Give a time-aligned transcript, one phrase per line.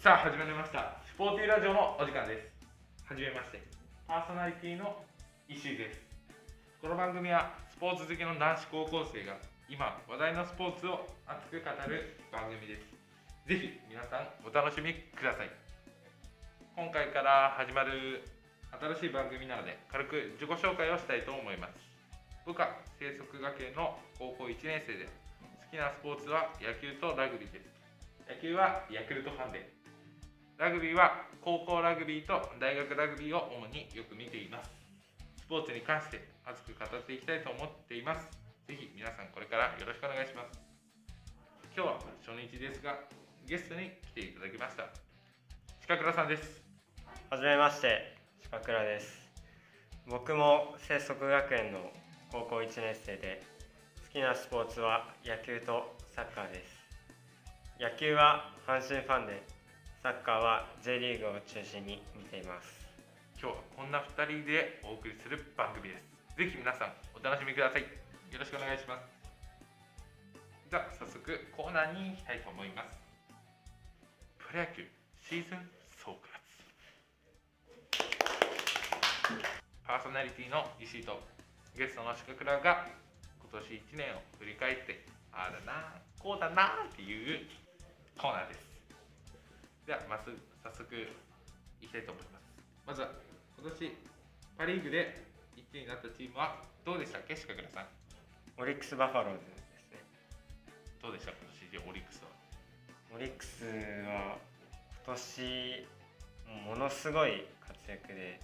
[0.00, 0.96] さあ始まりました。
[1.04, 2.48] スポーティーラジオのお時間です。
[3.04, 3.60] はじめまして。
[4.08, 4.96] パーソナリティの
[5.44, 6.00] 石井です。
[6.80, 9.36] この番組はスポーツ好きの男子高校生が
[9.68, 12.88] 今話題のスポーツを熱く語る番組です。
[13.44, 15.52] ぜひ皆さんお楽しみください。
[16.80, 18.24] 今回から始まる
[18.96, 21.76] 新しい番組なので軽く自己紹介をしたいと思います。
[22.48, 27.68] 部下生息学園の高校1年生で好きなスポーツは野球とラグビーです。
[28.24, 29.68] 野球はヤクルトファンで
[30.60, 34.68] ラグビーは高校ラグビーと大学ラグビーを主によく見ています。
[35.40, 38.28] スポーツに関して熱く語っていきたいと思っています。
[38.68, 40.60] ぜひ皆さんこれからよろしくお願いします。
[41.74, 42.92] 今日は初日ですが
[43.48, 44.92] ゲストに来ていただきました。
[45.80, 46.60] 近倉さんです。
[47.30, 49.16] はじめまして鹿倉です。
[50.04, 51.88] 僕も清則学園の
[52.30, 53.40] 高校1年生で
[54.04, 56.84] 好きなスポーツは野球とサッカーです。
[57.80, 59.59] 野球は阪神ファンで
[60.02, 62.88] サッカーは J リーグを中心に見ています。
[63.36, 66.40] 今日はこんな2人でお送りする番組です。
[66.40, 67.84] ぜひ皆さんお楽しみください。
[67.84, 69.04] よろしくお願いします。
[70.72, 71.20] じゃあ早速
[71.52, 72.96] コーナーに行きたいと思います。
[74.40, 74.88] プロ野球
[75.20, 76.32] シーズン総括。
[79.84, 81.20] パーソナリティの石井と
[81.76, 82.88] ゲストの鹿倉が
[83.36, 87.44] 今年1年を振り返ってああだなこうだなっていう
[88.16, 88.69] コーナーです。
[89.90, 90.94] ではまず早速
[91.82, 92.46] いきたいと思います。
[92.86, 93.10] まずは
[93.58, 93.90] 今年
[94.54, 95.18] パ・リーグで
[95.58, 97.34] 1位になったチームはどうでしたっけ？
[97.34, 97.90] 鹿倉さん。
[98.62, 99.58] オリックス・バファローズです
[99.90, 99.98] ね。
[101.02, 101.34] どうでした？
[101.34, 101.42] 今
[101.74, 102.30] 年でオリックスは。
[103.16, 103.66] オリックス
[104.06, 104.38] は
[105.02, 105.86] 今年
[106.70, 108.38] ものすごい活躍で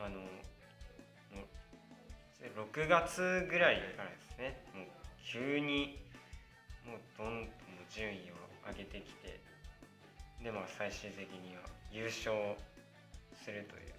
[0.00, 3.20] あのもう6月
[3.52, 4.86] ぐらいからですねもう
[5.20, 6.00] 急に
[6.88, 7.52] もうどんどん
[7.92, 9.44] 順位を上げてきて
[10.44, 12.36] でまあ最終的には優勝
[13.32, 13.94] するという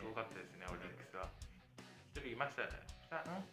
[0.00, 1.28] すごかったですね、オリックスは。
[2.16, 2.72] 一人いましたね。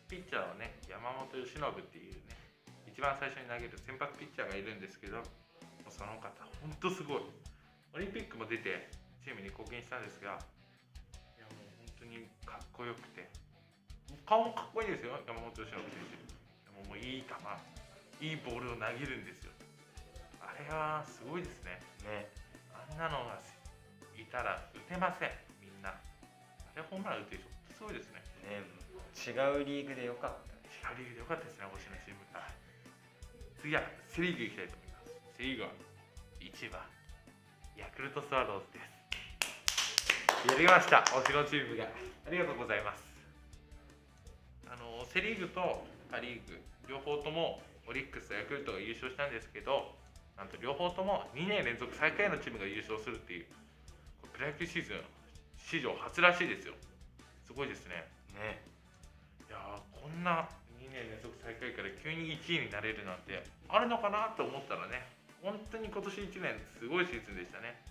[0.07, 1.59] ピッチャーはね、山本由伸っ
[1.91, 2.39] ていうね、
[2.87, 5.19] 一番最初に投げる先発ピッチャーがいるんですけど、
[5.91, 6.31] その方、
[6.63, 7.27] 本当すごい。
[7.91, 8.87] オリンピックも出て、
[9.19, 10.39] チームに貢献したんですが、
[11.35, 11.67] いやもう
[11.99, 13.27] 本当にかっこよくて、
[14.23, 15.83] 顔もかっこいいですよ、山本由伸選
[16.79, 16.87] 手。
[16.87, 17.35] もういい球、
[18.23, 19.51] いいボールを投げるんですよ。
[20.47, 21.83] あれはすごいですね。
[22.07, 22.31] ね
[22.71, 23.35] あんなのが
[24.15, 25.91] いたら打てません、みんな。
[25.91, 25.99] あ
[26.75, 28.23] れホームラン打ってる人、すごいですね。
[28.47, 28.63] ね
[29.19, 30.55] 違うリーグでよかった
[30.87, 32.47] 違うリーグでよかったですね、星野チームが。
[33.59, 35.35] 次はセ・リーグいきたいと思います。
[35.35, 35.69] セ・リーグは
[36.39, 36.81] 1番、
[37.75, 38.97] ヤクルトスワローズです。
[40.47, 41.83] やりました、星野チームが。
[41.83, 43.03] ありがとうございます。
[44.69, 49.95] あのセ・リーグとパ・リーグ、両方ともオリックス、ヤクルトが優勝したんですけど、
[50.37, 53.45] なんと両方とも2年連続最下位のチームが優勝するっていう、
[54.31, 55.01] プロ野球シーズン
[55.57, 56.73] 史上初らしいですよ。
[57.45, 58.05] すごいですね。
[58.37, 58.61] ね
[59.49, 60.47] いやーこんな
[60.77, 65.03] 2年連続最下位から急に1位になれるなんてあるのかなと思ったらね
[65.41, 67.81] 本当に今年1年すごいシーズンでしたね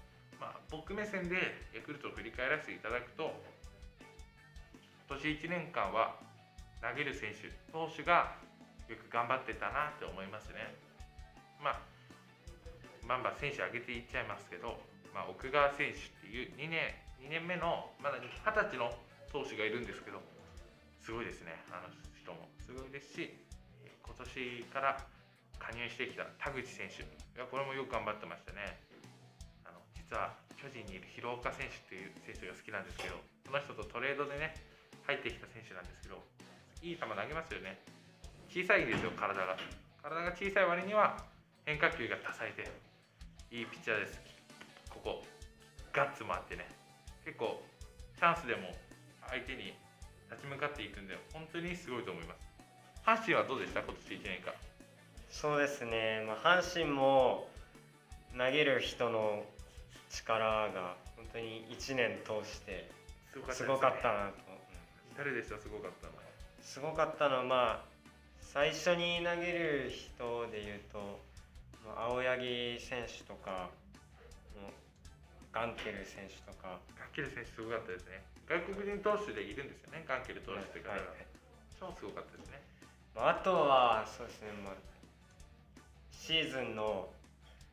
[0.40, 1.36] まあ僕目線で
[1.74, 3.34] ヤクルトを振り返らせていただくと
[5.08, 6.16] 今年1年間は
[6.82, 8.36] 投げる選手投手が
[8.88, 10.74] よく頑張ってたなって思いますね
[11.62, 11.95] まあ
[13.06, 14.78] バンバン選手上げていっちゃいますけど、
[15.14, 16.90] まあ、奥川選手っていう2年
[17.22, 18.90] 2年目のまだ20歳の
[19.32, 20.22] 投手がいるんですけど
[21.00, 22.50] すごいですねあの人も。
[22.58, 23.30] すごいですし
[24.02, 24.98] 今年から
[25.58, 27.06] 加入してきた田口選手い
[27.38, 28.82] やこれもよく頑張ってましたね。
[29.64, 34.54] あの実は巨人にいる広岡選手っていう選手が好きなんですけどその人とトレードでね
[35.06, 36.18] 入ってきた選手なんですけど
[36.82, 37.78] いい球投げますよね。
[38.50, 39.54] 小さいんですよ体が。
[40.02, 41.18] 体が小さい割には
[41.66, 42.66] 変化球が多彩で
[43.50, 44.20] いいピッチャーです。
[44.90, 45.22] ここ
[45.92, 46.66] ガッツもあってね。
[47.24, 47.62] 結構
[48.18, 48.74] チャンスでも
[49.28, 49.74] 相手に
[50.30, 52.40] 立ち向かっていくんで本当にすごいと思います。
[53.04, 53.80] 阪神はどうでした？
[53.80, 54.52] 今年1年間。
[55.30, 57.48] そうですね、まあ、阪神も
[58.36, 59.44] 投げる人の
[60.10, 62.90] 力が本当に1年通して
[63.52, 64.34] すごかったなと、
[65.16, 65.58] 誰でした？
[65.58, 66.12] すごかったの
[66.62, 67.84] すごかったのはまあ
[68.40, 71.35] 最初に投げる人でいうとまあ
[71.94, 73.70] 青柳選手とか
[75.52, 76.78] ガンケル選手とか。
[76.98, 78.22] ガンケル選手すごかったですね。
[78.46, 81.26] 外国人投手でいるんですよねガンケル投手って方が、はい
[81.78, 82.62] 超すごかったですね。
[83.14, 84.74] まああとはそうですね、まあ、
[86.10, 87.08] シーズンの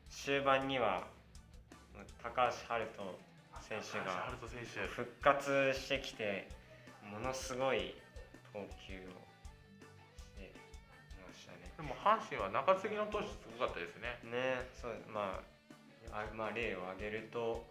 [0.09, 1.07] 終盤には
[1.95, 3.15] まあ高橋遥人
[3.61, 3.99] 選手。
[3.99, 4.27] が
[4.89, 6.49] 復活してきて
[7.09, 7.95] ものすごい
[8.51, 9.32] 投球を
[11.43, 11.67] したね。
[11.75, 14.15] でも阪神は中継ぎの投手すごかったですね。
[14.31, 15.43] ねそうま
[16.07, 17.67] ああまあ例を挙げると、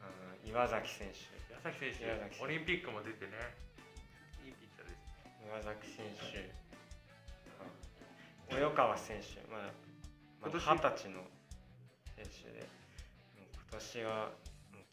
[0.00, 1.28] うん、岩崎選手。
[1.52, 3.36] 岩崎選手オリンピックも出てね。
[4.40, 5.04] いいピッチャーです
[5.44, 6.40] 岩崎選手。
[8.56, 8.72] うん。
[8.72, 9.44] 及川選手。
[9.52, 9.68] まだ
[10.40, 10.64] まだ今年？
[10.64, 11.20] 二十歳の
[12.16, 12.64] 選手で。
[13.36, 14.32] 今年は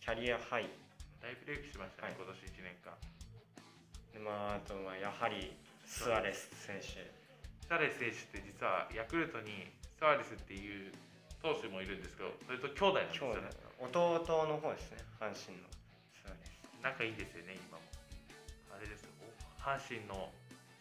[0.03, 0.67] キャリアハイ。
[1.23, 2.19] 大ブレイクしましたね、はい。
[2.19, 2.93] 今年1年間。
[4.13, 5.55] でまああとはやはり
[5.85, 7.24] スアレス選手
[7.65, 10.93] シャレス選手って実はヤクルトにスアレスっていう
[11.41, 14.47] 投手もいるんですけどそれと兄弟なんです兄よ弟ね弟。
[14.47, 15.01] の方ですね。
[15.17, 15.65] 阪神の。
[16.21, 17.83] スアレス仲いいんですよね今も。
[18.69, 19.13] あれですよ。
[19.57, 20.29] 阪神の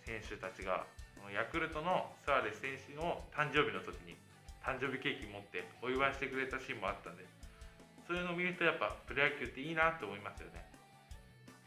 [0.04, 0.84] 選手たちが
[1.32, 4.16] ヤクルトのスアレス選手の誕生日の時に
[4.60, 7.24] 誕生日ケーキ持ってお祝いしてくれたシーンもあったんで
[8.08, 10.60] そういうのを見るとやっぱプロ野球っていいなと思いますよね。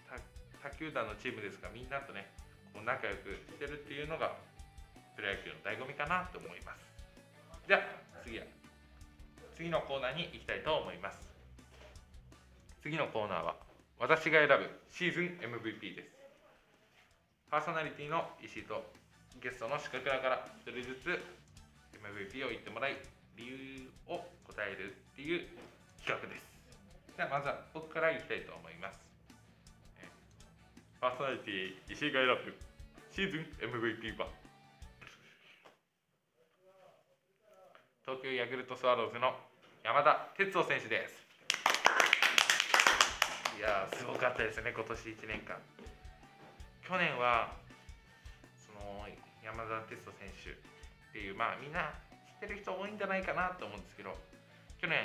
[0.06, 2.30] 他他球団のチームですがみんなとね
[2.74, 4.38] こう仲良くしてるっていうのが
[5.18, 6.86] プロ野球の醍醐味かなと思います。
[7.68, 8.46] じゃあ次は
[9.58, 11.18] 次のコーナーに行きたいと思います。
[12.86, 13.56] 次のコーナーは
[13.98, 16.14] 私が選ぶシーズン MVP です。
[17.50, 18.86] パーソナリティの石井と
[19.42, 21.10] ゲストの鹿倉から1人ずつ
[21.98, 22.98] MVP を言ってもらい
[23.36, 25.50] 理由を答えるっていう
[25.98, 26.46] 企画です。
[27.18, 29.02] ではまずは僕からいきたいと思います。
[31.02, 32.54] パーソナリティ石井が選ぶ
[33.10, 34.47] シーズン MVP は？
[38.08, 39.36] 東京ヤクルトスワローズの
[39.84, 41.28] 山田哲人選手です。
[43.60, 45.60] いやすごかったですね今年1年間。
[46.88, 47.52] 去年は
[48.56, 49.04] その
[49.44, 52.00] 山田哲人選手っていうまあみんな
[52.40, 54.16] 知ってる人多いんじゃないかなと思うんですけど
[54.80, 55.04] 去年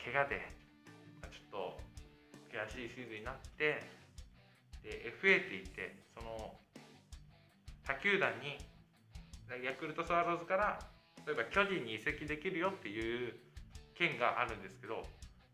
[0.00, 0.40] 怪我で、
[1.20, 1.76] まちょっと
[2.48, 3.84] 悔しいシーズンになって
[4.80, 6.56] で FA って言ってその
[7.84, 8.56] 他球団に
[9.60, 10.80] ヤクルトスワローズから
[11.26, 13.34] 例えば巨人に移籍できるよっていう
[13.94, 15.04] 権があるんですけど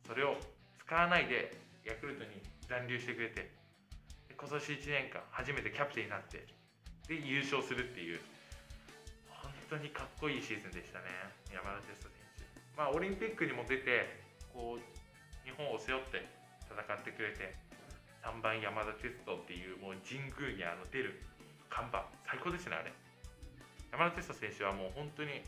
[0.06, 0.36] それを
[0.78, 1.50] 使わないで
[1.84, 2.30] ヤクルトに
[2.68, 3.50] 残留してくれて
[4.38, 6.46] 今年1年間初めてキャプテンになって
[7.08, 8.20] で優勝するっていう
[9.42, 11.06] 本当にかっこいいシーズンでしたね。
[11.50, 12.78] 山田哲人選手。
[12.78, 14.22] まあオリンピックにも出て
[14.54, 14.82] こう
[15.46, 16.26] 日本を背負って
[16.66, 17.54] 戦ってくれて
[18.22, 21.22] 3番山田哲人っていうもう神宮にあの出る
[21.70, 22.92] 看板最高ですねあれ。
[23.90, 25.42] 山田哲人選手はもう本当に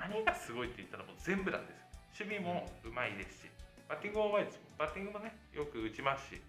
[0.00, 1.74] 何がすごいって言ったらもう全部なんで
[2.16, 3.50] す守備もうまいですし
[3.88, 6.40] バッティングもうまいですバッティングもねよく打ちますし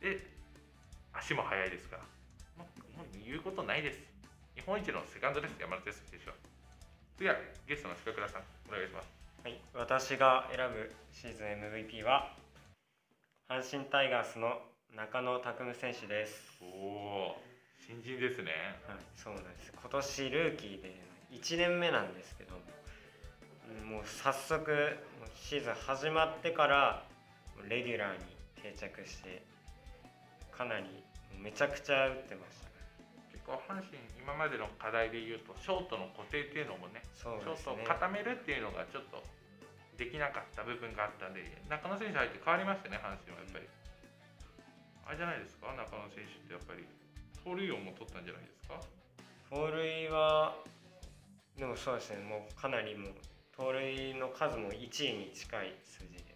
[0.00, 0.16] で
[1.12, 2.02] 足も速いですから
[2.56, 3.98] もうもう言うことないです。
[4.54, 5.56] 日本一のセカンドです。
[5.58, 6.36] 山田哲人選手は。
[7.16, 7.34] 次は
[7.66, 9.08] ゲストの鹿倉さんお願いします。
[9.42, 12.36] はい、私が選ぶシーズン MVP は
[13.48, 14.60] 阪神タイガースの
[14.94, 16.60] 中野拓夢選手です。
[16.60, 16.66] お
[17.32, 17.36] お
[17.80, 18.52] 新人ですね。
[18.86, 19.72] はい、そうなんです。
[19.72, 21.00] 今年ルーキーで
[21.32, 22.79] 1年目なんですけど、うん
[23.88, 24.96] もう早速
[25.34, 27.02] シーズン始まってから
[27.68, 28.24] レギュラーに
[28.62, 29.42] 定着して、
[30.50, 30.86] かなり
[31.38, 32.72] めちゃくちゃ打ってましたね。
[33.32, 37.84] 結構阪神今までの課題で言うとショートの固定っていうのもねそうちょっとですね。
[37.86, 39.22] 固めるっていうのがちょっと
[39.96, 43.68] できなかった部分があったんで中野選手入って変わりましたね阪神はやっぱり、
[45.04, 45.68] あれじゃないですか？
[45.76, 46.88] 中野選手ってやっぱり
[47.44, 48.80] 盗塁王も取ったんじゃないですか？
[49.52, 50.56] 盗塁は
[51.58, 52.24] でもそうですね。
[52.24, 53.12] もうかなりもう
[53.60, 56.32] 盗塁の数も1位に近い数字で。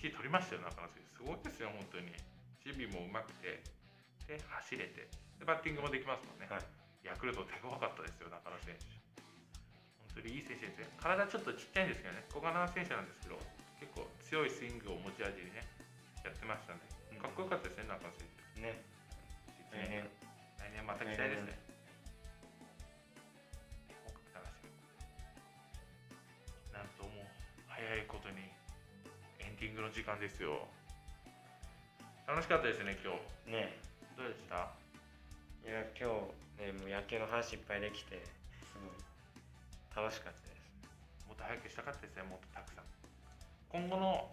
[0.00, 1.20] 1位取りましたよ中野選手。
[1.20, 2.08] すごいですよ本当に。
[2.64, 3.60] 守備もうまくて
[4.24, 5.04] で走れて。
[5.36, 6.64] でバッティングもできますもんね、はい。
[7.04, 8.88] ヤクルト手強かったですよ中野選手。
[10.16, 10.88] 本当にいい選手ですね。
[10.96, 12.24] 体ちょっとちっちゃいんですけどね。
[12.32, 13.36] 小柄な選手なんですけど
[13.76, 15.60] 結構強いスイングを持ち味にね
[16.24, 16.80] やってましたん。
[16.80, 18.24] でかっこよかったですね中野選
[18.56, 18.64] 手。
[18.64, 18.80] ね。
[19.68, 20.08] 来来年。
[20.56, 21.61] 来年また期待ですね。
[30.02, 30.66] 時間ですよ。
[32.26, 33.14] 楽しかったですね今
[33.46, 33.54] 日。
[33.54, 33.78] ね。
[34.18, 34.66] どうでした？
[35.62, 36.10] いや今
[36.58, 38.18] 日ねもう野球の話いっぱいできて
[38.66, 38.90] すごい
[39.94, 40.66] 楽しかったです。
[41.30, 42.84] もっと早くしたかったですねもっとたくさん。
[43.70, 44.26] 今後の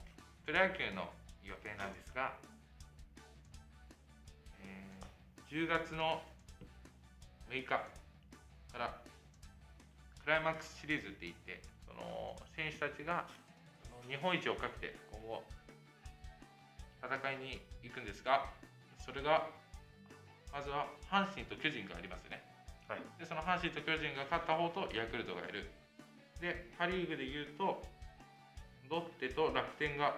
[0.49, 1.05] プロ野球の
[1.45, 2.33] 予定なんですが、
[4.65, 6.17] えー10月の
[7.53, 7.85] 6日か
[8.73, 8.97] ら
[10.25, 13.29] クライマックスシリーズって言ってその選手たちが
[14.09, 15.43] 日本一をかけて今後
[17.09, 18.45] 戦いに行くんですが
[19.01, 19.49] それが
[20.53, 22.41] まずは阪神と巨人がありますよね。
[22.89, 23.01] はい。
[23.17, 25.69] でその阪神と巨人が勝った方とヤクルトがいる。
[26.41, 27.81] でパ・リーグでいうと
[28.89, 30.17] ロッテと楽天が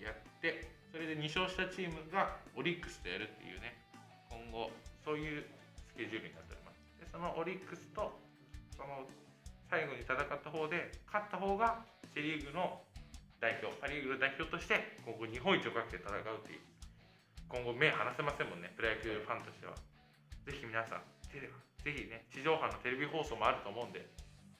[0.00, 3.76] やってそれで2勝したチームがオリックスとやるっていうね
[4.30, 4.70] 今後
[5.04, 5.44] そういう
[5.88, 6.80] スケジュールになっております。
[7.00, 8.16] でそのオリックスと
[8.76, 9.04] その
[9.68, 11.84] 最後に戦った方で勝った方が
[12.14, 12.80] セ・リーグの
[13.40, 16.60] 代表パ・リーグの代表として今後日本一をかけて戦うっていう。
[17.48, 19.74] 今後目離せませんもんねプロ野球ファンとしては。
[20.46, 21.48] ぜひ皆さんテレ
[21.82, 24.06] ぜひね地上波のテレビ放送もあると思うんで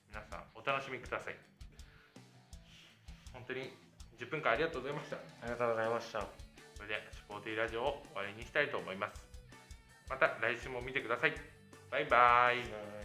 [0.09, 1.37] 皆さんお楽しみください。
[3.33, 3.71] 本当に
[4.19, 5.17] 10分間ありがとうございました。
[5.17, 6.27] ありがとうございました。
[6.75, 9.23] それでスポーティーラジオを終わりにしたいと思います。
[10.09, 11.35] また来週も見てください。
[11.91, 12.59] バイバイ。
[12.59, 13.00] はい